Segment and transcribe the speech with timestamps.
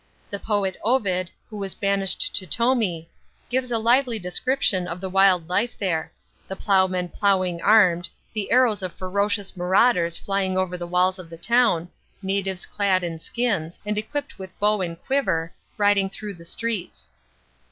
[0.31, 3.07] §The poet Ovid, who was banished to Tomi,
[3.51, 6.11] gives a lively description of the wild life there—
[6.47, 11.37] the ploughmen ploughing armed, the arrows of ferocious marauders flying over the walls of the
[11.37, 11.87] town,
[12.23, 17.09] natives clad in skins, and equipped with bow and quiver, riding through the streets.